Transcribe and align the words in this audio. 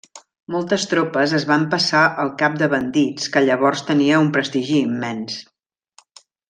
Moltes 0.53 0.85
tropes 0.93 1.35
es 1.39 1.45
van 1.51 1.67
passar 1.75 2.01
al 2.25 2.33
cap 2.41 2.57
de 2.63 2.71
bandits 2.73 3.31
que 3.37 3.47
llavors 3.47 3.87
tenia 3.93 4.25
un 4.27 4.35
prestigi 4.39 4.77
immens. 4.89 5.41